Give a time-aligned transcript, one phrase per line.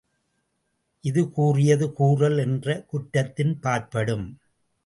[1.03, 4.27] இது கூறியது கூறல் என்ற குற்றத்தின்பாற்படும்.